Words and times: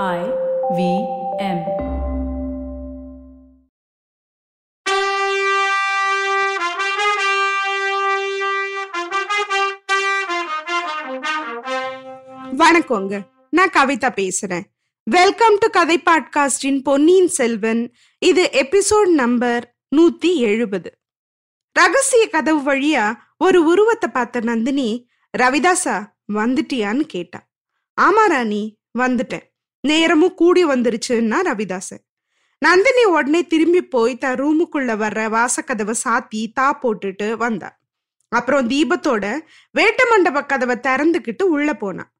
I 0.00 0.20
V 0.76 0.82
M. 1.38 1.58
வணக்கங்க. 12.58 13.22
நான் 13.50 13.68
கவிதா 13.68 14.10
பேசுறேன். 14.20 14.64
வெல்கம் 15.04 15.56
டு 15.58 15.68
கதை 15.68 15.98
பாட்காஸ்டின் 15.98 16.80
பொன்னியின் 16.82 17.28
செல்வன். 17.28 17.94
இது 18.18 18.50
எபிசோட் 18.52 19.12
நம்பர் 19.14 19.76
நூத்தி 19.96 20.34
எழுபது. 20.34 20.98
ரகசிய 21.72 22.28
கதவு 22.28 22.72
வழியா 22.72 23.14
ஒரு 23.38 23.64
உருவத்தை 23.64 24.10
பார்த்த 24.10 24.40
நந்தினி 24.40 25.08
ரவிதாசா 25.38 26.12
வந்துட்டியான்னு 26.32 27.00
கேட்டா. 27.00 27.48
ஆமா 28.00 28.26
ராணி 28.28 28.78
வந்துட்டேன். 28.98 29.50
நேரமும் 29.84 30.34
கூடி 30.34 30.62
வந்துருச்சுன்னா 30.64 31.38
ரவிதாசன் 31.48 32.02
நந்தினி 32.62 33.04
உடனே 33.04 33.46
திரும்பி 33.46 33.80
போய் 33.84 34.12
தன் 34.18 34.38
ரூமுக்குள்ள 34.40 34.90
வர்ற 35.02 35.20
வாசக்கதவை 35.36 35.94
சாத்தி 36.04 36.42
தா 36.52 36.66
போட்டுட்டு 36.82 37.26
வந்தா. 37.36 37.70
அப்புறம் 38.32 38.68
தீபத்தோட 38.68 39.24
வேட்ட 39.78 40.00
மண்டப 40.10 40.42
கதவை 40.46 40.76
திறந்துக்கிட்டு 40.76 41.42
உள்ள 41.54 41.74
போனான் 41.74 42.10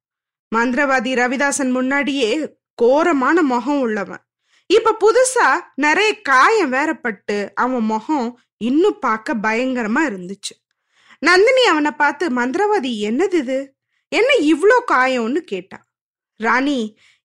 மந்திரவாதி 0.52 1.12
ரவிதாசன் 1.20 1.70
முன்னாடியே 1.70 2.30
கோரமான 2.74 3.42
முகம் 3.42 3.80
உள்ளவன். 3.80 4.24
இப்ப 4.70 4.96
புதுசா 5.02 5.48
நிறைய 5.74 6.10
காயம் 6.20 6.70
வேறப்பட்டு 6.70 7.38
அவன் 7.54 7.86
முகம் 7.92 8.28
இன்னும் 8.56 8.98
பார்க்க 8.98 9.34
பயங்கரமா 9.34 10.02
இருந்துச்சு. 10.10 10.54
நந்தினி 11.18 11.64
அவனை 11.64 11.90
பார்த்து 11.90 12.24
மந்திரவாதி 12.30 12.92
என்னது 13.08 13.38
இது? 13.42 13.58
என்ன 14.08 14.30
இவ்வளோ 14.52 14.76
காயம்னு 14.92 15.40
கேட்டான் 15.52 15.86
ராணி 16.40 16.78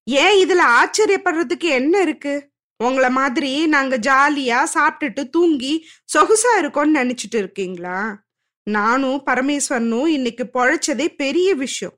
ஏன் 0.10 0.48
இதுல 0.48 0.62
ஆச்சரியப்படுறதுக்கு 0.80 1.64
என்ன 1.64 2.02
இருக்கு? 2.02 2.50
உங்களை 2.78 3.10
மாதிரி 3.10 3.68
நாங்க 3.68 3.98
ஜாலியா 3.98 4.68
சாப்பிட்டுட்டு 4.74 5.30
தூங்கி 5.30 5.88
சொகுசா 6.18 6.52
இருக்கோம்னு 6.58 6.98
நினைச்சிட்டு 6.98 7.38
இருக்கீங்களா? 7.38 8.20
நானும் 8.64 9.24
பரமேஸ்வரனும் 9.26 10.08
இன்னைக்கு 10.08 10.50
பொழைச்சதே 10.54 11.08
பெரிய 11.16 11.56
விஷயம். 11.56 11.98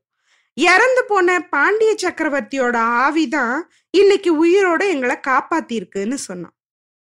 இறந்து 0.54 1.06
போன 1.08 1.40
பாண்டிய 1.40 1.96
சக்கரவர்த்தியோட 2.02 2.78
ஆவிதான் 3.04 3.62
இன்னைக்கு 3.90 4.46
உயிரோட 4.46 4.90
எங்களை 4.90 5.16
காப்பாத்திருக்குன்னு 5.28 6.14
சொன்னான். 6.14 6.58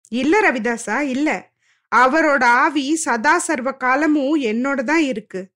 இல்ல 0.08 0.40
ரவிதாசா 0.40 1.00
இல்ல. 1.00 1.50
அவரோட 1.96 2.44
ஆவி 2.44 2.94
சதா 2.94 3.38
சர்வ 3.38 3.72
காலமும் 3.72 4.40
என்னோட 4.40 4.82
தான் 4.82 5.02
இருக்கு. 5.02 5.48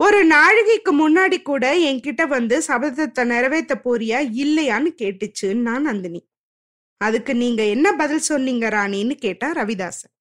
ஒரு 0.00 0.26
நாழிகைக்கு 0.26 0.92
முன்னாடி 0.92 1.42
கூட 1.42 1.78
என்கிட்ட 1.78 2.28
வந்து 2.28 2.62
சபதத்தை 2.66 3.24
நிறைவேற்ற 3.24 3.74
போறியா 3.84 4.18
இல்லையான்னு 4.42 4.90
கேட்டுச்சுன்னு 5.02 5.66
நான் 5.68 5.82
நந்தினி. 5.82 6.20
அதுக்கு 6.96 7.34
நீங்க 7.34 7.64
என்ன 7.64 7.92
பதில் 7.92 8.18
சொன்னீங்க 8.18 8.68
ராணின்னு 8.68 9.14
கேட்டா 9.14 9.52
ரவிதாசன். 9.52 10.12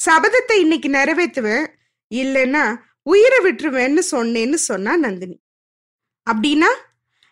சபதத்தை 0.00 0.56
இன்னைக்கு 0.58 0.88
நிறைவேற்றுவேன் 0.88 1.66
இல்லைன்னா 2.10 2.64
உயிரை 3.02 3.38
விட்டுருவேன்னு 3.44 4.02
சொன்னேன்னு 4.10 4.54
சொன்னா 4.54 4.96
நந்தினி. 4.96 5.40
அப்படின்னா 6.30 6.70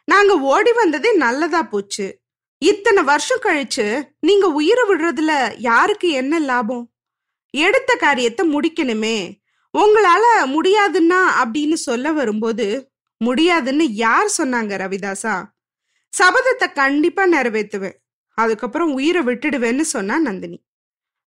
நாங்க 0.04 0.34
ஓடி 0.52 0.72
வந்ததே 0.72 1.12
நல்லதா 1.16 1.62
போச்சு. 1.62 2.06
இத்தனை 2.58 3.02
வருஷம் 3.02 3.44
கழிச்சு 3.44 3.86
நீங்க 4.20 4.46
உயிரை 4.48 4.84
விடுறதுல 4.88 5.32
யாருக்கு 5.58 6.10
என்ன 6.10 6.38
லாபம்? 6.38 6.84
எடுத்த 7.50 7.94
காரியத்தை 7.94 8.44
முடிக்கணுமே 8.54 9.16
உங்களால 9.80 10.24
முடியாதுன்னா 10.54 11.20
அப்படின்னு 11.42 11.76
சொல்ல 11.88 12.12
வரும்போது 12.12 12.66
முடியாதுன்னு 13.20 13.84
யார் 14.04 14.28
சொன்னாங்க 14.38 14.72
ரவிதாசா 14.82 15.34
சபதத்தை 16.12 16.66
கண்டிப்பா 16.72 17.22
நிறைவேற்றுவேன். 17.26 17.96
அதுக்கப்புறம் 18.38 18.92
உயிரை 18.92 19.22
விட்டுடுவேன்னு 19.22 19.84
சொன்னா 19.94 20.18
நந்தினி. 20.18 20.58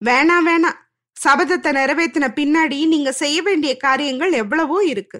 வேணாம் 0.01 0.45
வேணாம். 0.49 0.77
சபதத்தை 1.17 1.71
நிறைவேற்றின 1.79 2.27
பின்னாடி 2.39 2.77
நீங்க 2.87 3.11
செய்ய 3.11 3.41
வேண்டிய 3.41 3.77
காரியங்கள் 3.77 4.31
எவ்வளவோ 4.31 4.83
இருக்கு. 4.83 5.19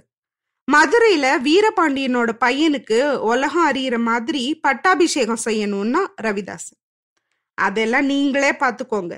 மதுரையில 0.67 1.25
வீரபாண்டியனோட 1.47 2.29
பையனுக்கு 2.45 2.97
உலகம் 3.31 3.67
அறியிற 3.71 3.95
மாதிரி 3.99 4.43
பட்டாபிஷேகம் 4.61 5.43
செய்யணும்னா 5.45 6.01
ரவிதாசன் 6.21 6.79
அதெல்லாம் 7.57 8.05
நீங்களே 8.05 8.51
பார்த்துக்கோங்க. 8.51 9.13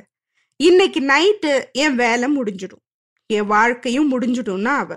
இன்னைக்கு 0.59 0.99
நைட்டு 1.01 1.53
என் 1.71 1.95
வேலை 1.95 2.27
முடிஞ்சிடும். 2.37 2.83
என் 3.29 3.45
வாழ்க்கையும் 3.45 4.11
முடிஞ்சிடும்னா 4.11 4.73
அவ 4.75 4.95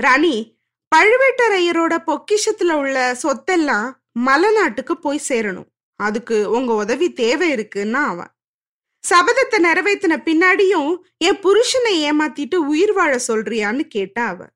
ராணி 0.00 0.34
பழுவேட்டரையரோட 0.92 1.94
பொக்கிஷத்துல 2.06 2.72
உள்ள 2.72 3.16
சொத்தெல்லாம் 3.22 3.92
மலைநாட்டுக்கு 4.26 4.92
போய் 4.92 5.20
சேரணும். 5.28 5.68
அதுக்கு 6.00 6.50
உங்க 6.50 6.72
உதவி 6.74 7.12
தேவை 7.12 7.54
இருக்குன்னா 7.54 8.02
அவன் 8.12 8.32
சபதத்தை 9.04 9.58
நிறைவேத்தின 9.58 10.14
பின்னாடியும் 10.26 10.90
என் 11.18 11.40
புருஷனை 11.42 11.92
ஏமாத்திட்டு 11.92 12.54
உயிர் 12.54 12.92
வாழ 12.92 13.20
சொல்றியான்னு 13.28 13.80
கேட்டா 13.80 14.26
அவ 14.26 14.46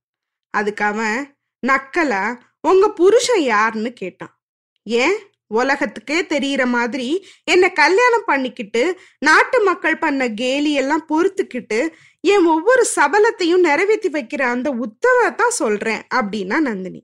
அதுக்கு 0.50 0.84
அவன் 0.84 1.38
நக்கலா 1.66 2.24
உங்க 2.60 2.90
புருஷன் 2.90 3.42
யாருன்னு 3.42 3.92
கேட்டான். 3.92 4.34
ஏன்? 4.82 5.16
உலகத்துக்கே 5.54 6.22
தெரியற 6.22 6.62
மாதிரி 6.66 7.08
என்னை 7.44 7.72
கல்யாணம் 7.72 8.24
பண்ணிக்கிட்டு 8.26 9.00
நாட்டு 9.18 9.62
மக்கள் 9.62 9.98
பண்ண 9.98 10.28
கேலி 10.28 10.72
எல்லாம் 10.72 11.06
பொறுத்துக்கிட்டு 11.08 11.78
என் 12.26 12.44
ஒவ்வொரு 12.44 12.84
சபலத்தையும் 12.96 13.66
நிறைவேற்றி 13.68 14.08
வைக்கிற 14.08 14.42
அந்த 14.42 14.68
உத்தவத்தான் 14.84 15.56
சொல்றேன் 15.60 16.02
அப்படின்னா 16.14 16.58
நந்தினி. 16.60 17.00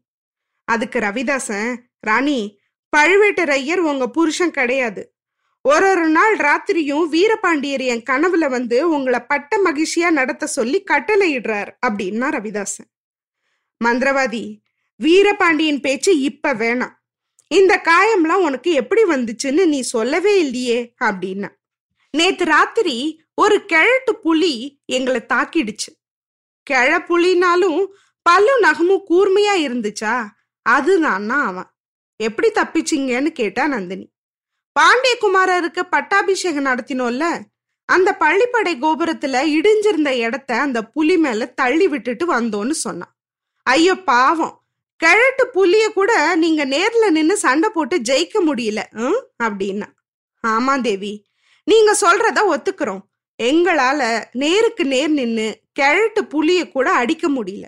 அதுக்கு 0.64 0.98
ரவிதாசன் 0.98 1.76
ராணி 2.00 2.60
பழுவேட்டரையர் 2.96 3.82
உங்க 3.90 4.08
புருஷன் 4.08 4.50
கிடையாது. 4.50 5.02
ஒரு 5.62 5.86
ஒரு 5.88 6.06
நாள் 6.08 6.36
ராத்திரியும் 6.36 7.06
வீரபாண்டியர் 7.12 7.84
என் 7.84 8.02
கனவுல 8.10 8.48
வந்து 8.48 8.88
உங்களை 8.88 9.20
பட்ட 9.20 9.58
மகிழ்ச்சியா 9.64 10.10
நடத்த 10.10 10.46
சொல்லி 10.46 10.84
கட்டளையிடுறார் 10.90 11.70
அப்படின்னா 11.86 12.28
ரவிதாசன். 12.36 12.88
மந்திரவாதி 13.84 14.44
வீரபாண்டியன் 14.96 15.80
பேச்சு 15.80 16.20
இப்ப 16.20 16.54
வேணாம். 16.54 16.96
இந்த 17.48 17.82
காயம்லாம் 17.84 18.44
உனக்கு 18.46 18.70
எப்படி 18.72 19.02
வந்துச்சுன்னு 19.02 19.64
நீ 19.66 19.80
சொல்லவே 19.80 20.38
இல்லையே 20.38 20.94
அப்படின்னா. 21.04 21.48
நேத்து 22.10 22.44
ராத்திரி 22.44 22.96
ஒரு 23.42 23.56
கிழட்டு 23.64 24.12
புலி 24.16 24.82
எங்களை 24.86 25.20
தாக்கிடுச்சு. 25.32 25.90
கிழ 26.62 26.90
புலினாலும் 26.98 27.80
பல்லும் 28.26 28.60
நகமும் 28.60 29.06
கூர்மையா 29.10 29.54
இருந்துச்சா? 29.66 30.14
அதுதான்னா 30.68 31.40
அவன். 31.42 31.70
எப்படி 32.16 32.48
தப்பிச்சிங்கன்னு 32.48 33.30
கேட்டா 33.30 33.66
நந்தினி. 33.66 34.06
பாண்டியகுமாரருக்கு 34.76 35.82
பட்டாபிஷேகம் 35.90 36.66
நடத்தினோம்ல 36.66 37.24
அந்த 37.88 38.16
பள்ளிப்படை 38.20 38.74
கோபுரத்துல 38.74 39.36
இடிஞ்சிருந்த 39.56 40.08
இடத்த 40.08 40.60
அந்த 40.60 40.78
புலி 40.84 41.16
மேல 41.16 41.46
தள்ளி 41.46 41.88
விட்டுட்டு 41.88 42.26
வந்தோன்னு 42.34 42.70
சொன்னான். 42.70 43.14
ஐயோ 43.62 43.94
பாவம். 43.94 44.56
கிழட்டு 44.96 45.44
புலிய 45.48 45.92
கூட 45.92 46.36
நீங்க 46.36 46.62
நேர்ல 46.66 47.10
நின்னு 47.10 47.36
சண்டை 47.36 47.70
போட்டு 47.70 47.96
ஜெயிக்க 47.98 48.36
முடியல 48.46 48.80
ம்? 48.90 49.24
அப்படின்னா. 49.42 49.88
ஆமா 50.46 50.80
தேவி. 50.80 51.12
நீங்க 51.64 51.90
சொல்றத 52.00 52.40
ஒத்துக்கிறோம். 52.54 53.02
எங்களால 53.42 54.24
நேருக்கு 54.32 54.84
நேர் 54.84 55.10
நின்னு 55.10 55.60
கிழட்டு 55.72 56.26
புலிய 56.26 56.68
கூட 56.68 56.92
அடிக்க 56.92 57.30
முடியல. 57.30 57.64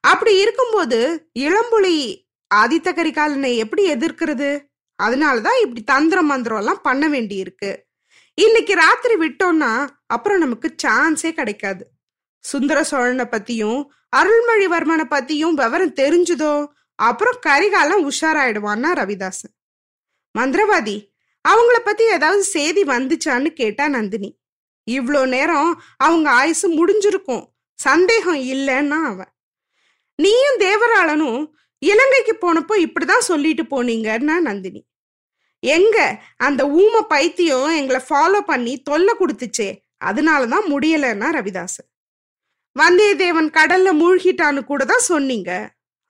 அப்படி 0.00 0.40
இருக்கும்போது 0.40 1.28
இளம்புலி 1.32 2.28
ஆதித்த 2.54 2.92
கரிகாலனை 2.92 3.56
எப்படி 3.56 3.92
எதிர்க்கிறது? 3.92 4.66
அதனாலதான் 5.02 5.60
இப்படி 5.60 5.82
தந்திர 5.84 6.22
மந்திரம் 6.22 6.58
எல்லாம் 6.58 6.80
பண்ண 6.82 7.08
வேண்டி 7.08 7.34
இருக்கு 7.34 7.86
இன்னைக்கு 8.34 8.74
ராத்திரி 8.74 9.14
விட்டோம்னா 9.14 9.88
அப்புறம் 10.06 10.38
நமக்கு 10.38 10.74
சான்ஸே 10.82 11.32
கிடைக்காது. 11.32 11.90
சுந்தர 12.38 12.84
சோழனை 12.84 13.24
பத்தியும் 13.24 13.84
அருள்மொழிவர்மனை 14.16 15.04
பத்தியும் 15.10 15.54
விவரம் 15.54 15.94
தெரிஞ்சுதோ? 15.94 16.66
அப்புறம் 16.94 17.40
கரிகாலம் 17.46 18.08
உஷாராயிடுவான்னா 18.08 18.92
ரவிதாசன். 18.94 19.54
மந்திரவாதி 20.38 21.10
அவங்கள 21.48 21.78
பத்தி 21.84 22.04
ஏதாவது 22.04 22.42
செய்தி 22.42 22.82
வந்துச்சான்னு 22.82 23.46
கேட்டா 23.46 23.88
நந்தினி. 23.88 24.37
இவ்வளோ 24.96 25.22
நேரம் 25.28 25.70
அவங்க 25.96 26.28
ஆயுசு 26.30 26.66
முடிஞ்சிருக்கும். 26.78 27.44
சந்தேகம் 27.78 28.40
இல்லைன்னா 28.52 28.98
அவன் 29.10 29.32
நீயும் 30.18 30.58
தேவராளனும் 30.58 31.42
இலங்கைக்கு 31.82 32.34
போனப்போ 32.34 32.74
இப்படிதான் 32.86 33.28
சொல்லிட்டு 33.30 33.64
போனீங்கன்னா 33.64 34.36
நந்தினி. 34.48 34.80
எங்க 35.62 35.98
அந்த 36.36 36.62
ஊம 36.80 37.00
பைத்தியம் 37.08 37.70
எங்களை 37.70 38.00
ஃபாலோ 38.08 38.40
பண்ணி 38.40 38.74
தொல்லை 38.82 39.14
கொடுத்துச்சே 39.14 39.68
அதனாலதான் 40.04 40.66
முடியலன்னா 40.72 41.28
ரவிதாசன் 41.36 41.88
வந்தியத்தேவன் 42.76 43.48
கடல்ல 43.58 43.88
மூழ்கிட்டான்னு 44.00 44.60
கூட 44.64 44.82
தான் 44.84 45.08
சொன்னீங்க. 45.12 45.50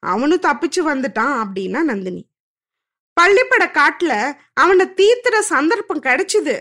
அவனும் 0.03 0.45
தப்பிச்சு 0.47 0.81
வந்துட்டான் 0.91 1.35
அப்படின்னா 1.43 1.81
நந்தினி. 1.83 2.23
பள்ளிப்பட 3.17 3.65
காட்டுல 3.79 4.13
அவனை 4.53 4.85
தீர்த்துற 5.01 5.37
சந்தர்ப்பம் 5.53 6.03
கிடைச்சுது. 6.03 6.57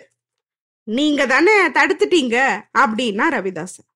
நீங்க 0.88 1.26
தானே 1.26 1.56
தடுத்துட்டீங்க 1.68 2.38
அப்படின்னா 2.78 3.26
ரவிதாசன் 3.36 3.88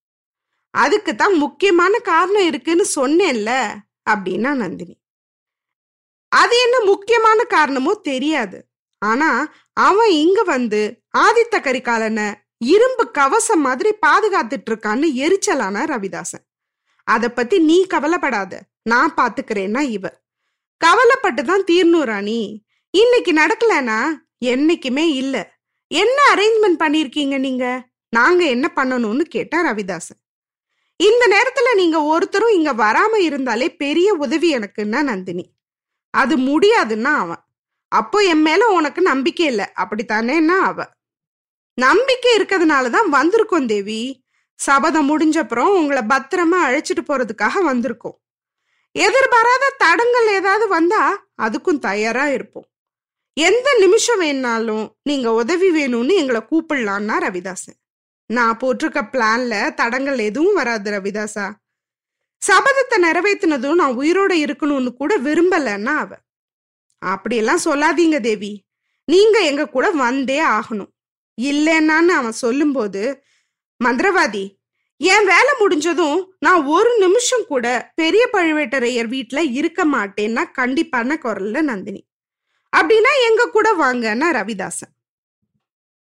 அதுக்கு 0.74 1.16
தான் 1.16 1.34
முக்கியமான 1.34 1.98
காரணம் 1.98 2.46
இருக்குன்னு 2.46 2.86
சொன்னேன்ல 2.96 3.52
அப்படின்னா 4.10 4.52
நந்தினி. 4.54 4.96
அது 6.28 6.56
என்ன 6.62 6.78
முக்கியமான 6.84 7.44
காரணமோ 7.44 7.94
தெரியாது. 7.94 8.70
ஆனா 9.00 9.30
அவன் 9.74 10.10
இங்க 10.10 10.44
வந்து 10.44 11.04
ஆதித்த 11.18 11.56
கரிகாலனை 11.58 12.28
இரும்பு 12.58 13.12
கவசம் 13.12 13.62
மாதிரி 13.62 13.92
பாதுகாத்துட்டு 14.06 14.70
இருக்கான்னு 14.70 15.08
எரிச்சலான 15.24 15.86
ரவிதாசன். 15.86 16.46
அத 17.08 17.32
பத்தி 17.32 17.60
நீ 17.60 17.88
கவலைப்படாத. 17.88 18.62
நான் 18.84 19.14
பாத்துக்கிறேன்னா 19.18 19.80
இவ. 19.80 20.06
கவலைப்பட்டு 20.82 21.44
தான் 21.44 21.68
தீர்ணும் 21.72 22.08
ராணி. 22.12 22.42
இன்னைக்கு 22.94 23.34
நடக்கலனா 23.34 24.00
என்னைக்குமே 24.46 25.06
இல்லை. 25.14 25.44
என்ன 25.92 26.22
அரேஞ்ச்மெண்ட் 26.36 26.82
பண்ணிருக்கீங்க 26.82 27.40
நீங்க? 27.40 27.88
நாங்க 28.10 28.46
என்ன 28.46 28.72
பண்ணணும்னு 28.76 29.22
கேட்டா 29.22 29.64
ரவிதாசன். 29.64 30.22
இந்த 30.96 31.28
நேரத்துல 31.28 31.76
நீங்க 31.76 32.04
ஒருத்தரும் 32.04 32.54
இங்க 32.54 32.74
வராம 32.74 33.16
இருந்தாலே 33.16 33.76
பெரிய 33.76 34.14
உதவி 34.14 34.56
எனக்குன்னா 34.58 35.04
நந்தினி. 35.04 35.54
அது 36.10 36.38
முடியாதுன்னா 36.38 37.04
அவன். 37.04 37.44
அப்போ 37.88 38.20
என் 38.20 38.42
மேல 38.42 38.68
உனக்கு 38.68 39.02
நம்பிக்கை 39.02 39.46
இல்லை. 39.46 39.66
அப்படித்தானேன்னா 39.66 40.58
அவ. 40.60 40.84
நம்பிக்கை 41.74 42.38
இருக்கிறதுனாலதான் 42.38 43.08
வந்திருக்கோம் 43.12 43.66
தேவி. 43.66 44.26
சபதம் 44.56 45.10
முடிஞ்சப்புறம் 45.10 45.68
உங்களை 45.68 46.04
பத்திரமா 46.04 46.66
அழைச்சிட்டு 46.68 47.02
போறதுக்காக 47.02 47.52
வந்திருக்கோம். 47.68 48.18
எதிர்பாராத 48.92 49.74
தடங்கள் 49.78 50.28
ஏதாவது 50.28 50.68
வந்தா 50.68 51.26
அதுக்கும் 51.42 51.80
தயாரா 51.80 52.28
இருப்போம். 52.28 52.71
எந்த 53.34 53.78
நிமிஷம் 53.80 54.22
வேணாலும் 54.22 54.92
நீங்க 55.04 55.34
உதவி 55.34 55.70
வேணும்னு 55.72 56.16
எங்களை 56.16 56.42
கூப்பிடலான்னா 56.52 57.16
ரவிதாசன் 57.20 57.78
நான் 58.26 58.58
போட்டிருக்க 58.58 59.02
பிளான்ல 59.12 59.74
தடங்கள் 59.74 60.18
எதுவும் 60.18 60.54
வராது 60.54 60.92
ரவிதாசா 60.92 61.52
சபதத்தை 62.48 62.98
நிறைவேற்றினதும் 62.98 63.74
நான் 63.74 63.98
உயிரோட 63.98 64.32
இருக்கணும்னு 64.32 64.94
கூட 64.94 65.18
விரும்பலன்னா 65.18 65.96
அவ. 65.96 66.18
அப்படியெல்லாம் 67.00 67.60
சொல்லாதீங்க 67.66 68.20
தேவி. 68.20 68.64
நீங்க 69.06 69.40
எங்க 69.40 69.68
கூட 69.68 69.90
வந்தே 69.90 70.44
ஆகணும். 70.44 70.90
இல்லைன்னான்னு 71.42 72.08
அவன் 72.08 72.32
சொல்லும்போது 72.32 73.24
மந்திரவாதி 73.84 74.56
என் 74.98 75.26
வேலை 75.26 75.54
முடிஞ்சதும் 75.60 76.36
நான் 76.40 76.66
ஒரு 76.66 76.98
நிமிஷம் 76.98 77.46
கூட 77.48 77.92
பெரிய 77.96 78.30
பழுவேட்டரையர் 78.34 79.10
வீட்டுல 79.16 79.52
இருக்க 79.52 79.86
மாட்டேன்னா 79.86 80.44
கண்டிப்பான 80.60 81.18
குரல்ல 81.24 81.62
நந்தினி. 81.62 82.06
அப்படின்னா 82.78 83.12
எங்க 83.30 83.50
கூட 83.52 83.68
வாங்கன்னா 83.76 84.30
ரவிதாசன். 84.38 84.92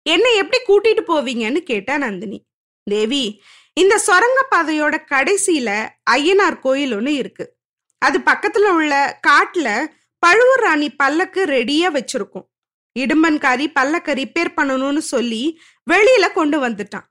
என்னை 0.10 0.36
எப்படி 0.36 0.60
கூட்டிட்டு 0.64 1.04
போவீங்கன்னு 1.08 1.58
கேட்டா 1.58 1.98
நந்தினி. 1.98 2.46
தேவி 2.84 3.42
இந்த 3.74 3.98
சுரங்க 3.98 4.48
பாதையோட 4.52 4.96
கடைசியில 5.12 5.70
ஐயனார் 6.12 6.60
கோயில் 6.60 6.94
ஒன்று 6.94 7.14
இருக்கு. 7.14 7.46
அது 7.98 8.20
பக்கத்துல 8.20 8.68
உள்ள 8.70 9.20
காட்டுல 9.28 9.86
பழுவூர் 10.20 10.60
ராணி 10.60 10.90
பல்லக்கு 10.92 11.46
ரெடியா 11.46 11.88
வச்சிருக்கும். 11.98 12.48
இடும்பன்காரி 13.00 13.66
பல்லக்க 13.80 14.10
ரிப்பேர் 14.20 14.52
பண்ணணும்னு 14.56 14.98
சொல்லி 14.98 15.60
வெளியில 15.92 16.32
கொண்டு 16.34 16.68
வந்துட்டான். 16.68 17.08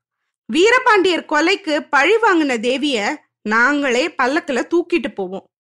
வீரபாண்டியர் 0.53 1.29
கொலைக்கு 1.33 1.87
பழி 1.91 2.15
வாங்கின 2.15 2.61
தேவிய 2.61 3.25
நாங்களே 3.43 4.15
பல்லக்குல 4.23 4.63
தூக்கிட்டு 4.75 5.15
போவோம். 5.15 5.51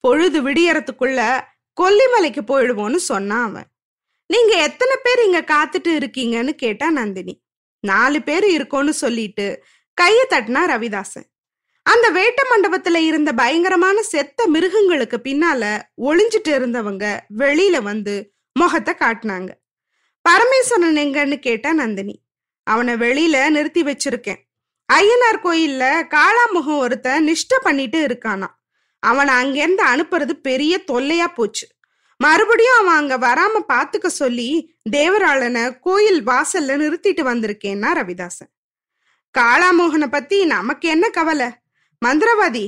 பொழுது 0.00 0.38
விடியறதுக்குள்ள 0.42 1.20
கொல்லிமலைக்கு 1.80 2.40
போயிடுவோன்னு 2.46 2.96
சொன்னான் 2.96 3.48
அவன். 3.48 3.66
நீங்க 4.26 4.62
எத்தனை 4.62 4.96
பேர் 5.02 5.24
இங்க 5.24 5.40
காத்துட்டு 5.40 5.88
இருக்கீங்கன்னு 5.88 6.50
கேட்டா 6.50 6.90
நந்தினி. 6.90 7.42
நாலு 7.80 8.22
பேர் 8.22 8.44
இருக்கோன்னு 8.44 8.88
சொல்லிட்டு 8.88 9.64
கைய 10.00 10.24
தட்டினா 10.30 10.62
ரவிதாசன். 10.66 11.26
அந்த 11.82 12.10
வேட்ட 12.12 12.40
மண்டபத்துல 12.52 12.94
இருந்த 12.94 13.32
பயங்கரமான 13.32 14.02
செத்த 14.02 14.46
மிருகங்களுக்கு 14.46 15.20
பின்னால 15.24 15.82
ஒளிஞ்சிட்டு 15.96 16.48
இருந்தவங்க 16.48 17.20
வெளியில 17.38 17.82
வந்து 17.82 18.34
முகத்தை 18.52 18.94
காட்டினாங்க. 18.94 19.48
பரமேஸ்வரன் 20.28 20.98
எங்கன்னு 20.98 21.38
கேட்டா 21.38 21.72
நந்தினி. 21.72 22.22
அவனை 22.62 22.94
வெளியில 22.94 23.50
நிறுத்தி 23.50 23.82
வச்சிருக்கேன். 23.82 24.42
ஐயனார் 24.92 25.38
கோயில்ல 25.42 25.84
காளாமுகம் 26.14 26.80
ஒருத்த 26.84 27.08
நிஷ்ட 27.28 27.54
பண்ணிட்டு 27.62 28.06
இருக்கானா 28.06 28.46
அவனை 29.04 29.34
அங்கேருந்து 29.34 29.82
அனுப்புறது 29.92 30.32
பெரிய 30.32 30.84
தொல்லையா 30.92 31.26
போச்சு. 31.26 31.66
மறுபடியும் 32.16 32.78
அவன் 32.78 32.94
அங்க 32.94 33.14
வராம 33.18 33.72
பாத்துக்க 33.72 34.06
சொல்லி 34.06 34.48
தேவராளனை 34.90 35.78
கோயில் 35.80 36.20
வாசல்ல 36.26 36.72
நிறுத்திட்டு 36.82 37.22
வந்திருக்கேன்னா 37.30 37.90
ரவிதாசன். 38.00 38.52
காளாமோகனை 39.38 40.06
பத்தி 40.06 40.44
நமக்கு 40.44 40.88
என்ன 40.88 41.08
கவலை? 41.08 41.48
மந்திரவாதி 42.06 42.64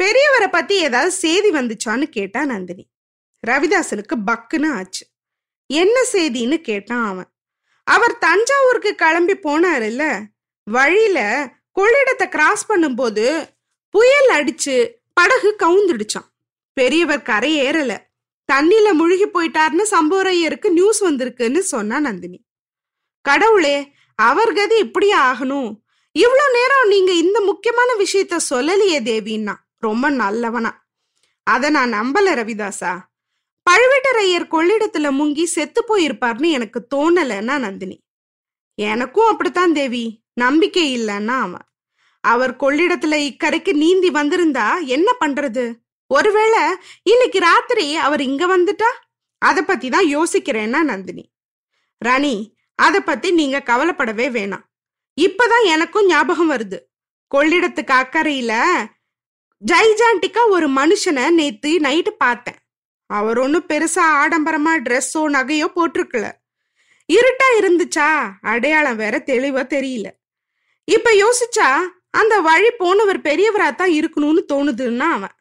பெரியவரை 0.00 0.48
பத்தி 0.50 0.74
ஏதாவது 0.76 1.10
செய்தி 1.10 1.50
வந்துச்சான்னு 1.50 2.02
கேட்டா 2.02 2.44
நந்தினி. 2.44 2.84
ரவிதாசனுக்கு 3.46 4.14
பக்குன்னு 4.26 4.72
ஆச்சு. 4.74 5.04
என்ன 5.66 5.96
செய்தின்னு 6.12 6.56
கேட்டான் 6.56 7.06
அவன். 7.06 7.28
அவர் 7.86 8.18
தஞ்சாவூருக்கு 8.18 8.94
கிளம்பி 8.94 9.34
போனார் 9.36 9.82
இல்ல 9.82 10.04
வழியில 10.66 11.18
கொள்ளிடத்தை 11.80 12.28
கிராஸ் 12.28 12.64
பண்ணும்போது 12.72 13.24
புயல் 13.94 14.30
அடிச்சு 14.30 14.76
படகு 15.20 15.56
கவுந்துடுச்சான் 15.58 16.28
பெரியவர் 16.72 17.22
கரை 17.22 17.60
ஏறல. 17.60 17.98
தண்ணில 18.52 18.92
முழுகி 18.92 19.26
போயிட்டாருன்னு 19.26 19.82
சம்போரையருக்கு 19.90 20.68
நியூஸ் 20.68 21.04
வந்திருக்குன்னு 21.04 21.58
சொன்னா 21.58 22.00
நந்தினி. 22.00 22.44
கடவுளே 23.20 23.92
அவர் 24.14 24.52
கதி 24.52 24.76
இப்படி 24.76 25.12
ஆகணும்? 25.12 25.80
இவ்வளோ 26.18 26.46
நேரம் 26.52 26.88
நீங்க 26.88 27.12
இந்த 27.12 27.40
முக்கியமான 27.40 27.94
விஷயத்த 27.94 28.36
சொல்லலையே 28.50 29.02
தேவின்னா 29.10 29.54
ரொம்ப 29.76 30.10
நல்லவனா. 30.10 30.86
அத 31.42 31.70
நான் 31.70 31.92
நம்பல 31.92 32.34
ரவிதாசா. 32.34 33.00
பழுவேட்டரையர் 33.70 34.46
கொள்ளிடத்துல 34.50 35.10
முங்கி 35.10 35.44
செத்து 35.44 35.84
போயிருப்பார்னு 35.88 36.50
எனக்கு 36.50 36.86
தோணலன்னா 36.94 37.58
நந்தினி. 37.58 38.04
எனக்கும் 38.74 39.28
அப்படித்தான் 39.28 39.72
தேவி. 39.72 40.22
நம்பிக்கை 40.34 40.98
இல்லைன்னா 40.98 41.38
அவன். 41.38 41.69
அவர் 42.20 42.56
கொள்ளிடத்துல 42.56 43.14
இக்கரைக்கு 43.28 43.72
நீந்தி 43.72 44.10
வந்திருந்தா 44.10 44.86
என்ன 44.86 45.12
பண்றது? 45.20 45.64
ஒருவேளை 46.06 46.62
இன்னைக்கு 47.02 47.38
ராத்திரி 47.38 47.96
அவர் 47.96 48.20
இங்க 48.20 48.58
வந்துட்டா? 48.58 48.90
அத 49.38 49.62
பத்தி 49.62 49.88
தான் 49.90 50.06
யோசிக்கிறேன்னா 50.16 50.82
நந்தினி. 50.82 51.32
ராணி 51.98 52.56
அத 52.74 53.00
பத்தி 53.00 53.30
நீங்க 53.30 53.58
கவலைப்படவே 53.58 54.26
வேணாம். 54.28 54.64
இப்பதான் 55.20 55.64
எனக்கும் 55.64 56.06
ஞாபகம் 56.06 56.50
வருது. 56.50 56.78
கொள்ளிடத்துக்கு 57.34 57.94
அக்கறையில 57.94 58.52
ஜைஜாண்டிக்கா 59.62 60.48
ஒரு 60.48 60.68
மனுஷனை 60.68 61.30
நேத்து 61.30 61.70
நைட்டு 61.80 62.12
பார்த்தேன். 62.18 62.58
அவர் 63.06 63.38
ஒன்னும் 63.38 63.66
பெருசா 63.68 64.04
ஆடம்பரமா 64.22 64.72
ட்ரெஸ்ஸோ 64.86 65.22
நகையோ 65.36 65.68
போட்டிருக்கல. 65.76 66.26
இருட்டா 67.08 67.46
இருந்துச்சா? 67.58 68.30
அடையாளம் 68.40 68.96
வேற 68.96 69.22
தெளிவா 69.26 69.62
தெரியல. 69.66 70.08
இப்ப 70.84 71.10
யோசிச்சா 71.14 71.68
அந்த 72.10 72.40
வழி 72.40 72.70
போனவர் 72.70 73.20
பெரியவரா 73.20 73.74
தான் 73.74 73.90
இருக்கணும்னு 73.90 74.42
தோணுதுன்னா 74.52 75.08
அவன். 75.16 75.34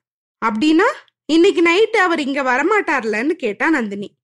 அப்படின்னா 0.46 0.88
இன்னைக்கு 1.26 1.62
நைட்டு 1.62 1.98
அவர் 1.98 2.20
இங்க 2.20 2.44
வரமாட்டார்லன்னு 2.44 3.32
கேட்டா 3.32 3.70
நந்தினி. 3.70 4.18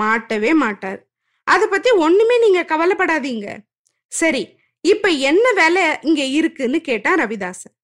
மாட்டவே 0.00 0.54
மாட்டார். 0.54 1.08
அதை 1.44 1.68
பத்தி 1.68 1.90
ஒண்ணுமே 1.90 2.38
நீங்க 2.38 2.62
கவலைப்படாதீங்க. 2.62 3.58
சரி 4.06 4.58
இப்ப 4.80 5.08
என்ன 5.08 5.52
வேலை 5.52 5.96
இங்க 6.02 6.22
இருக்குன்னு 6.22 6.80
கேட்டா 6.80 7.14
ரவிதாசன். 7.14 7.74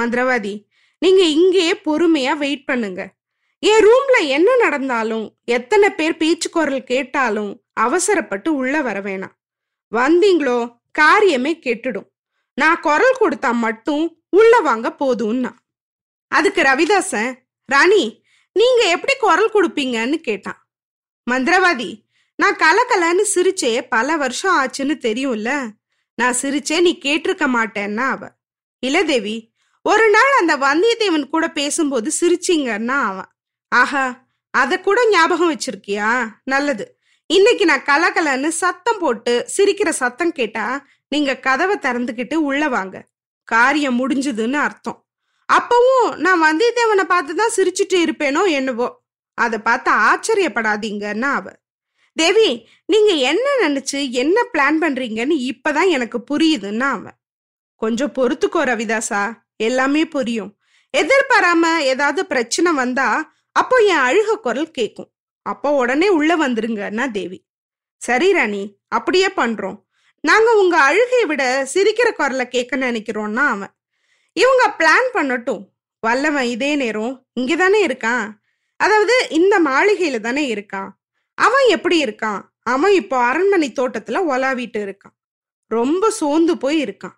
மந்திரவாதி 0.00 0.68
நீங்க 0.98 1.22
இங்கேயே 1.22 1.80
பொறுமையா 1.84 2.36
வெயிட் 2.36 2.64
பண்ணுங்க. 2.64 3.14
என் 3.58 3.84
ரூம்ல 3.84 4.28
என்ன 4.28 4.56
நடந்தாலும் 4.56 5.38
எத்தனை 5.44 5.90
பேர் 5.90 6.16
பேச்சு 6.16 6.50
குரல் 6.50 6.84
கேட்டாலும் 6.84 7.62
அவசரப்பட்டு 7.72 8.54
உள்ள 8.54 8.82
வர 8.82 9.00
வேணாம். 9.00 9.34
வந்தீங்களோ 9.92 10.58
காரியமே 10.98 11.52
கெட்டுடும். 11.66 12.09
நான் 12.60 12.80
குரல் 12.80 13.18
கொடுத்தா 13.20 13.50
மட்டும் 13.66 14.04
உள்ள 14.30 14.54
வாங்க 14.60 14.88
போதும்னா. 15.00 15.50
அதுக்கு 16.32 16.60
ரவிதாசன் 16.62 17.30
ராணி 17.68 18.04
நீங்க 18.56 18.82
எப்படி 18.94 19.14
குரல் 19.18 19.54
கொடுப்பீங்கன்னு 19.54 20.18
கேட்டான். 20.28 20.60
மந்திரவாதி 21.26 21.90
நான் 22.38 22.60
கலக்கலன்னு 22.62 23.24
சிரிச்சே 23.34 23.72
பல 23.88 24.16
வருஷம் 24.16 24.56
ஆச்சுன்னு 24.60 24.94
தெரியும்ல. 25.06 25.50
நான் 26.18 26.38
சிரிச்சே 26.42 26.76
நீ 26.80 26.92
கேட்டிருக்க 27.04 27.46
மாட்டேன்னா 27.56 28.06
அவ. 28.14 28.22
இல்ல 28.82 28.98
தேவி 29.04 29.36
ஒரு 29.84 30.06
நாள் 30.10 30.32
அந்த 30.40 30.54
வந்தியத்தேவன் 30.66 31.26
கூட 31.34 31.46
பேசும்போது 31.50 32.08
சிரிச்சிங்கன்னா 32.20 32.98
அவன். 33.10 33.30
ஆஹா 33.72 34.04
அத 34.54 34.78
கூட 34.80 35.00
ஞாபகம் 35.08 35.50
வச்சிருக்கியா? 35.52 36.10
நல்லது. 36.44 36.84
இன்னைக்கு 37.30 37.64
நான் 37.64 37.88
கலகலன்னு 37.90 38.50
சத்தம் 38.62 38.98
போட்டு 38.98 39.32
சிரிக்கிற 39.56 39.88
சத்தம் 40.00 40.32
கேட்டா 40.32 40.64
நீங்க 41.12 41.30
கதவை 41.36 41.76
திறந்துக்கிட்டு 41.76 42.34
உள்ள 42.34 42.68
வாங்க. 42.68 42.96
காரியம் 43.48 43.98
முடிஞ்சதுன்னு 44.00 44.58
அர்த்தம். 44.66 44.98
அப்பவும் 45.48 46.10
நான் 46.16 46.42
வந்தியத்தேவனை 46.42 47.04
பார்த்து 47.04 47.32
தான் 47.34 47.56
சிரிச்சுட்டு 47.56 47.96
இருப்பேனோ 48.04 48.42
என்னவோ. 48.50 48.88
அதை 49.38 49.58
பார்த்து 49.58 49.90
ஆச்சரியப்படாதீங்கன்னா 50.08 51.30
அவ. 51.38 51.46
தேவி 52.16 52.48
நீங்க 52.86 53.12
என்ன 53.30 53.46
நினைச்சு 53.62 53.98
என்ன 54.12 54.44
பிளான் 54.52 54.78
பண்றீங்கன்னு 54.80 55.36
இப்பதான் 55.50 55.88
எனக்கு 55.88 56.18
புரியுதுன்னா 56.30 56.88
அவன் 56.96 57.18
கொஞ்சம் 57.82 58.14
பொறுத்துக்கோ 58.14 58.62
ரவிதாசா 58.70 59.22
எல்லாமே 59.56 60.02
புரியும். 60.06 60.50
எதிர்பாராம 60.94 61.64
ஏதாவது 61.92 62.26
பிரச்சனை 62.26 62.70
வந்தா 62.72 63.08
அப்போ 63.56 63.76
என் 63.92 64.04
அழுக 64.08 64.30
குரல் 64.40 64.70
கேட்கும் 64.70 65.10
அப்போ 65.46 65.68
உடனே 65.72 66.08
உள்ள 66.08 66.32
வந்துருங்கன்னா 66.36 67.10
தேவி. 67.10 67.38
சரி 68.02 68.28
ராணி 68.32 68.62
அப்படியே 68.88 69.28
பண்றோம். 69.36 69.78
நாங்க 70.20 70.54
உங்க 70.54 70.80
அழுகையை 70.80 71.26
விட 71.26 71.68
சிரிக்கிற 71.74 72.12
குரல 72.18 72.44
கேட்க 72.44 72.76
நினைக்கிறோம்னா 72.76 73.46
அவன். 73.46 73.70
இவங்க 74.32 74.74
பிளான் 74.78 75.16
பண்ணட்டும். 75.16 75.64
வல்லவன் 76.00 76.44
இதே 76.44 76.76
நேரம் 76.76 77.26
இங்கதானே 77.40 77.86
இருக்கான். 77.86 78.30
அதாவது 78.76 79.26
இந்த 79.30 79.60
மாளிகையில 79.60 80.20
தானே 80.20 80.54
இருக்கான். 80.54 80.88
அவன் 81.34 81.68
எப்படி 81.68 82.04
இருக்கான்? 82.04 82.42
அவன் 82.62 82.92
இப்போ 82.92 83.16
அரண்மனை 83.16 83.72
தோட்டத்துல 83.80 84.20
ஒலாவிட்டு 84.28 84.78
இருக்கான். 84.78 85.16
ரொம்ப 85.66 86.10
சோர்ந்து 86.10 86.58
போய் 86.58 86.84
இருக்கான். 86.84 87.16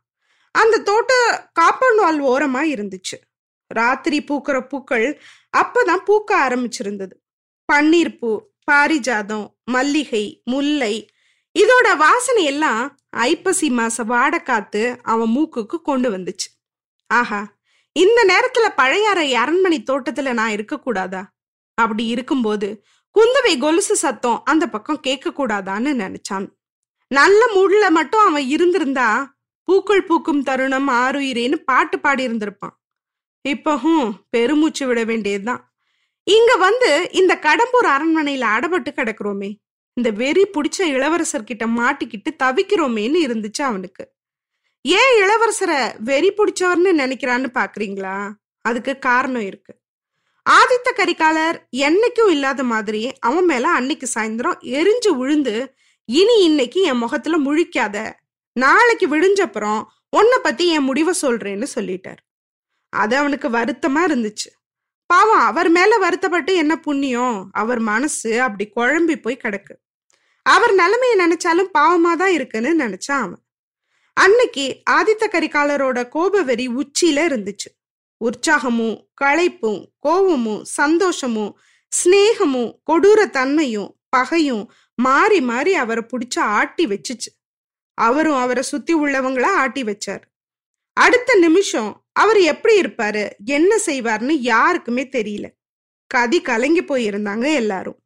அந்த 0.50 0.78
தோட்டம் 0.78 1.50
காம்பவுண்ட் 1.60 1.96
வால் 1.96 2.22
ஓரமா 2.22 2.78
இருந்துச்சு. 2.78 3.18
ராத்திரி 3.66 4.22
பூக்கிற 4.22 4.68
பூக்கள் 4.68 5.20
அப்பதான் 5.56 6.02
பூக்க 6.06 6.32
ஆரம்பிச்சிருந்தது. 6.32 7.12
பன்னீர் 7.72 8.18
பூ 8.18 8.50
பாரிஜாதம் 8.70 9.46
மல்லிகை 9.64 10.42
முல்லை 10.44 11.11
இதோட 11.54 11.96
வாசனை 11.96 12.44
எல்லாம் 12.44 12.82
ஐப்பசி 13.16 13.68
மாச 13.70 14.04
வாடக்காத்து 14.12 14.82
அவன் 15.02 15.32
மூக்குக்கு 15.36 15.76
கொண்டு 15.82 16.08
வந்துச்சு. 16.10 16.48
ஆஹா 17.06 17.40
இந்த 17.96 18.20
நேரத்துல 18.24 18.66
பழையாறை 18.76 19.34
அரண்மனை 19.34 19.78
தோட்டத்துல 19.90 20.32
நான் 20.32 20.54
இருக்கக்கூடாதா 20.56 21.22
அப்படி 21.78 22.06
இருக்கும்போது 22.06 22.68
குந்தவை 23.16 23.58
கொலுசு 23.58 23.96
சத்தம் 23.96 24.42
அந்த 24.44 24.64
பக்கம் 24.66 25.00
கேட்க 25.00 25.30
கூடாதான்னு 25.30 25.90
நினைச்சான். 26.02 26.46
நல்ல 27.10 27.40
மூடுல 27.54 27.90
மட்டும் 27.90 28.24
அவன் 28.26 28.46
இருந்திருந்தா 28.48 29.08
பூக்கள் 29.68 30.04
பூக்கும் 30.04 30.42
தருணம் 30.42 30.88
ஆறுயிரேன்னு 30.88 31.54
பாட்டு 31.54 32.00
பாடி 32.00 32.22
இருந்திருப்பான் 32.28 32.74
இப்பவும் 33.44 34.06
பெருமூச்சு 34.30 34.86
விட 34.86 35.04
வேண்டியதுதான். 35.04 35.62
இங்க 36.26 36.52
வந்து 36.56 37.08
இந்த 37.12 37.32
கடம்பூர் 37.42 37.88
அரண்மனையில 37.94 38.48
அடபட்டு 38.56 38.90
கிடக்குறோமே 38.90 39.50
இந்த 39.96 40.10
வெறி 40.10 40.44
பிடிச்ச 40.46 40.78
இளவரசர்கிட்ட 40.78 41.64
மாட்டிக்கிட்டு 41.78 42.30
தவிக்கிறோமேன்னு 42.42 43.18
இருந்துச்சு 43.26 43.62
அவனுக்கு. 43.62 44.04
ஏன் 44.82 45.12
இளவரசரை 45.22 45.80
வெறி 45.98 46.30
பிடிச்சவர்னு 46.32 46.92
நினைக்கிறான்னு 47.00 47.48
பாக்குறீங்களா? 47.54 48.16
அதுக்கு 48.64 48.98
காரணம் 48.98 49.42
இருக்கு. 49.42 49.72
ஆதித்த 50.50 50.88
கரிகாலர் 50.96 51.56
என்னைக்கும் 51.76 52.30
இல்லாத 52.30 52.62
மாதிரி 52.62 53.12
அவன் 53.18 53.44
மேல 53.44 53.68
அன்னைக்கு 53.68 54.08
சாயந்தரம் 54.14 54.58
எரிஞ்சு 54.78 55.10
விழுந்து 55.16 55.74
இனி 56.04 56.36
இன்னைக்கு 56.42 56.82
என் 56.82 56.96
முகத்துல 56.96 57.38
முழிக்காத 57.38 58.12
நாளைக்கு 58.52 59.06
விடிஞ்சப்புறம் 59.08 59.82
உன்னை 60.10 60.38
பத்தி 60.42 60.68
என் 60.68 60.82
முடிவை 60.82 61.14
சொல்றேன்னு 61.22 61.66
சொல்லிட்டார். 61.74 62.20
அது 62.88 63.16
அவனுக்கு 63.16 63.48
வருத்தமா 63.48 64.00
இருந்துச்சு. 64.08 64.50
பாவம் 65.12 65.44
அவர் 65.50 65.68
மேல 65.68 65.92
வருத்தப்பட்டு 65.96 66.52
என்ன 66.54 66.74
புண்ணியம்? 66.86 67.38
அவர் 67.52 67.80
மனசு 67.92 68.30
அப்படி 68.42 68.64
குழம்பி 68.76 69.16
போய் 69.16 69.42
கிடக்கு. 69.44 69.74
அவர் 70.46 70.74
நிலைமையை 70.74 71.16
நினைச்சாலும் 71.18 71.72
பாவமா 71.78 72.12
தான் 72.16 72.32
இருக்குன்னு 72.32 72.70
நினைச்சான் 72.78 73.24
அவன். 73.26 73.42
அன்னைக்கு 74.16 74.64
ஆதித்த 74.90 75.24
கரிகாலரோட 75.26 76.08
கோப 76.08 76.42
வெறி 76.42 76.66
உச்சியில 76.68 77.20
இருந்துச்சு. 77.28 77.70
உற்சாகமும் 78.20 78.96
களைப்பும் 79.20 79.80
கோபமும் 79.98 80.62
சந்தோஷமும் 80.78 81.52
சிநேகமும் 81.92 82.70
கொடூர 82.90 83.20
தன்மையும் 83.30 83.90
பகையும் 84.08 84.64
மாறி 84.98 85.40
மாறி 85.40 85.72
அவரை 85.74 86.02
பிடிச்சு 86.10 86.40
ஆட்டி 86.58 86.86
வச்சுச்சு. 86.86 87.30
அவரும் 87.98 88.40
அவரை 88.44 88.62
சுத்தி 88.62 88.94
உள்ளவங்கள 88.94 89.46
ஆட்டி 89.62 89.82
வச்சார். 89.84 90.24
அடுத்த 90.92 91.34
நிமிஷம் 91.34 92.04
அவர் 92.12 92.40
எப்படி 92.40 92.80
இருப்பாரு? 92.80 93.30
என்ன 93.44 93.76
செய்வார்னு 93.86 94.30
யாருக்குமே 94.30 95.02
தெரியல. 95.02 95.44
கதி 96.06 96.40
கலங்கி 96.40 96.82
போயிருந்தாங்க 96.82 97.54
எல்லாரும். 97.54 98.02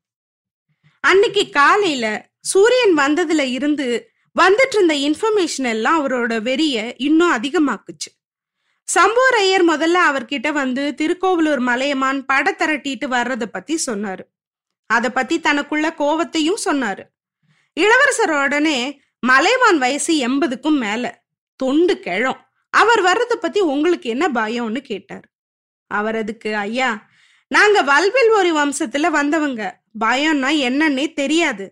அன்னைக்கு 1.00 1.48
காலையில 1.50 2.30
சூரியன் 2.40 2.96
வந்ததுல 2.96 3.50
இருந்து 3.50 4.10
வந்துட்டு 4.40 4.74
இருந்த 4.74 4.94
இன்ஃபர்மேஷன் 4.94 5.68
எல்லாம் 5.68 6.06
அவரோட 6.06 6.40
வெறிய 6.42 6.94
இன்னும் 6.96 7.32
அதிகமாக்குச்சு. 7.32 8.24
சம்போரையர் 8.94 9.64
முதல்ல 9.68 9.94
அவர்கிட்ட 10.08 10.52
வந்து 10.52 10.94
திருக்கோவிலூர் 10.96 11.58
மலையமான் 11.58 12.24
பட 12.24 12.54
திரட்டிட்டு 12.58 13.06
வர்றத 13.06 13.44
பத்தி 13.44 13.78
சொன்னாரு. 13.86 14.20
அத 14.86 15.12
பத்தி 15.12 15.40
தனக்குள்ள 15.40 15.90
கோவத்தையும் 15.98 16.60
சொன்னாரு. 16.64 17.02
இளவரசர் 17.72 18.30
உடனே 18.30 19.00
மலைவான் 19.18 19.78
வயசு 19.78 20.28
எண்பதுக்கும் 20.28 20.78
மேல 20.78 21.24
தொண்டு 21.56 22.00
கிழம். 22.00 22.45
அவர் 22.80 23.00
வர்றத 23.08 23.34
பத்தி 23.34 23.60
உங்களுக்கு 23.72 24.06
என்ன 24.14 24.26
பயம்னு 24.40 24.80
கேட்டார். 24.90 25.26
அவர் 25.90 26.16
அதுக்கு 26.22 26.50
ஐயா 26.66 26.90
நாங்க 27.50 27.78
வல்வில் 27.90 28.30
ஒரு 28.38 28.50
வம்சத்துல 28.60 29.10
வந்தவங்க. 29.18 29.62
பயம்னா 30.04 30.50
என்னன்னே 30.68 31.06
தெரியாது. 31.20 31.66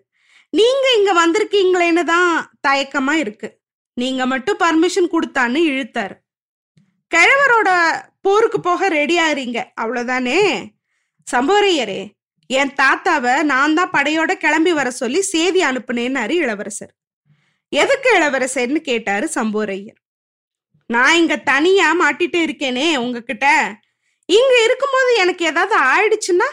நீங்க 0.53 0.87
இங்க 0.99 1.13
வந்திருக்கீங்களேன்னு 1.21 2.03
தான் 2.05 2.31
தயக்கமா 2.69 3.15
இருக்கு. 3.23 3.49
நீங்க 3.97 4.23
மட்டும் 4.33 4.61
பர்மிஷன் 4.65 5.13
கொடுத்தான்னு 5.15 5.61
இழுத்தார். 5.71 6.15
கிழவரோட 7.11 7.71
போருக்கு 8.21 8.59
போக 8.61 8.89
ரெடி 8.99 9.17
ஆறீங்க 9.19 9.59
அவ்வளவுதானே? 9.81 10.39
சம்போரையரே 11.27 12.01
என் 12.51 12.73
தாத்தாவை 12.81 13.35
நான் 13.43 13.77
தான் 13.79 13.93
படையோட 13.93 14.33
கிளம்பி 14.45 14.73
வர 14.73 14.89
சொல்லி 15.01 15.21
செய்தி 15.35 15.61
அனுப்புனேன்னாரு 15.65 16.35
இளவரசர். 16.45 16.95
எதுக்கு 17.73 18.11
இளவரசர்னு 18.19 18.81
கேட்டாரு 18.91 19.29
சம்போரையர். 19.35 20.01
நான் 20.87 21.15
இங்க 21.15 21.37
தனியா 21.37 21.89
மாட்டிட்டு 22.01 22.39
இருக்கேனே 22.47 22.97
உங்ககிட்ட. 22.97 23.47
இங்க 24.27 24.63
இருக்கும்போது 24.65 25.15
எனக்கு 25.15 25.45
ஏதாவது 25.45 25.75
ஆயிடுச்சுன்னா? 25.79 26.49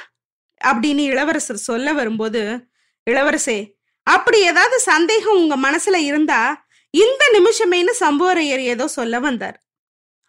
அப்படின்னு 0.65 1.03
இளவரசர் 1.05 1.55
சொல்ல 1.55 1.93
வரும்போது 1.93 2.67
இளவரசே 3.11 3.73
அப்படி 4.03 4.39
ஏதாவது 4.41 4.79
சந்தேகம் 4.79 5.35
உங்க 5.35 5.55
மனசுல 5.57 5.95
இருந்தா 5.95 6.67
இந்த 6.89 7.23
நிமிஷமேனு 7.33 7.91
சம்புவரையர் 7.99 8.59
ஏதோ 8.59 8.87
சொல்ல 8.87 9.19
வந்தார். 9.19 9.57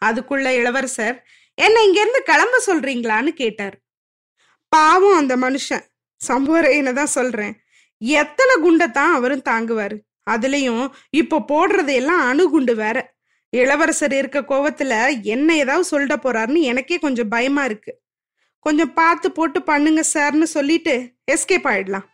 அதுக்குள்ள 0.04 0.48
இளவரசர் 0.48 1.16
என்ன 1.54 1.82
இங்க 1.82 2.00
இருந்து 2.00 2.22
கிளம்ப 2.22 2.62
சொல்றீங்களான்னு 2.66 3.28
கேட்டார். 3.28 3.76
பாவம் 4.68 5.16
அந்த 5.16 5.36
மனுஷன். 5.36 5.84
சம்புவரையனை 6.28 6.92
தான் 6.92 7.14
சொல்றேன். 7.18 7.54
எத்தனை 7.98 8.54
குண்டத்தான் 8.62 9.12
அவரும் 9.12 9.46
தாங்குவாரு. 9.48 9.96
அதுலயும் 10.30 10.90
இப்போ 11.10 11.38
போடுறது 11.48 11.92
எல்லாம் 11.92 12.20
அணுகுண்டு 12.20 12.74
வேற. 12.74 13.14
இளவரசர் 13.54 14.12
இருக்க 14.12 14.40
கோவத்துல 14.40 15.22
என்ன 15.22 15.56
ஏதாவது 15.56 15.84
சொல்லிட 15.90 16.12
போறாருன்னு 16.22 16.60
எனக்கே 16.60 16.98
கொஞ்சம் 16.98 17.28
பயமா 17.28 17.64
இருக்கு. 17.64 17.98
கொஞ்சம் 18.58 18.92
பார்த்து 18.92 19.32
போட்டு 19.32 19.62
பண்ணுங்க 19.62 20.04
சார்னு 20.14 20.42
சொல்லிட்டு 20.42 20.94
எஸ்கேப் 21.32 21.68
ஆயிடலாம். 21.72 22.06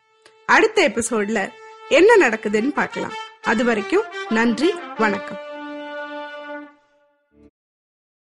அடுத்த 0.47 0.88
எபிசோட்ல 0.88 1.49
என்ன 1.88 2.28
நடக்குதுன்னு 2.28 2.68
பார்க்கலாம். 2.68 3.12
அது 3.42 3.64
வரைக்கும் 3.64 4.04
நன்றி 4.28 4.75
வணக்கம். 4.99 5.48